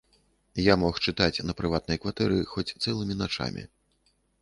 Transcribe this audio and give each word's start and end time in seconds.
Я 0.71 0.77
мог 0.83 0.95
чытаць 1.09 1.43
на 1.47 1.55
прыватнай 1.61 2.01
кватэры 2.07 2.43
хоць 2.57 2.69
цэлымі 2.83 3.23
начамі. 3.23 3.71